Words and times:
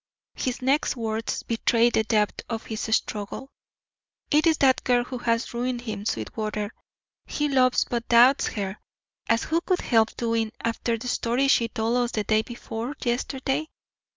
His 0.33 0.63
next 0.63 0.95
words 0.97 1.43
betrayed 1.43 1.93
the 1.93 2.03
depth 2.03 2.41
of 2.49 2.65
his 2.65 2.81
struggle: 2.95 3.51
"It 4.31 4.47
is 4.47 4.57
that 4.57 4.83
girl 4.83 5.03
who 5.03 5.19
has 5.19 5.53
ruined 5.53 5.81
him, 5.81 6.05
Sweetwater. 6.07 6.73
He 7.27 7.47
loves 7.47 7.85
but 7.85 8.07
doubts 8.09 8.47
her, 8.47 8.79
as 9.29 9.43
who 9.43 9.61
could 9.61 9.81
help 9.81 10.15
doing 10.17 10.53
after 10.59 10.97
the 10.97 11.07
story 11.07 11.47
she 11.49 11.67
told 11.67 11.97
us 11.97 12.13
day 12.23 12.41
before 12.41 12.95
yesterday? 13.03 13.67